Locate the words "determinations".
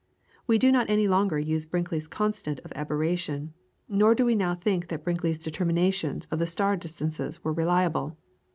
5.37-6.25